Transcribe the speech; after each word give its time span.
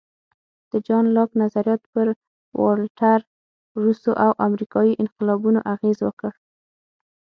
د 0.71 0.73
جان 0.87 1.05
لاک 1.15 1.29
نظریات 1.41 1.81
پر 1.93 2.07
والټر، 2.61 3.19
روسو 3.83 4.11
او 4.25 4.31
امریکایي 4.47 4.93
انقلابیانو 5.01 5.61
اغېز 5.73 5.97
وکړ. 6.03 6.31